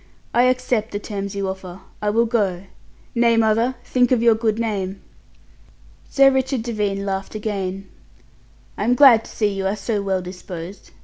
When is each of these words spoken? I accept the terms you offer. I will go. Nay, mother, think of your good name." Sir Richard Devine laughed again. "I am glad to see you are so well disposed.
I 0.33 0.45
accept 0.45 0.89
the 0.91 0.97
terms 0.97 1.35
you 1.35 1.47
offer. 1.47 1.81
I 2.01 2.09
will 2.09 2.25
go. 2.25 2.63
Nay, 3.13 3.37
mother, 3.37 3.75
think 3.83 4.11
of 4.11 4.23
your 4.23 4.33
good 4.33 4.57
name." 4.57 4.99
Sir 6.09 6.31
Richard 6.31 6.63
Devine 6.63 7.05
laughed 7.05 7.35
again. 7.35 7.87
"I 8.79 8.83
am 8.85 8.95
glad 8.95 9.25
to 9.25 9.29
see 9.31 9.53
you 9.53 9.67
are 9.67 9.75
so 9.75 10.01
well 10.01 10.23
disposed. 10.23 10.89